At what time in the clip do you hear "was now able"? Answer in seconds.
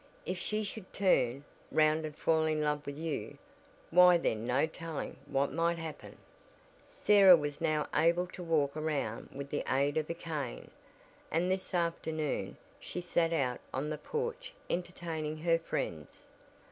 7.37-8.25